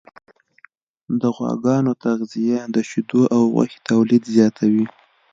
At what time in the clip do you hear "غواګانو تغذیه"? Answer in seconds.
1.35-2.59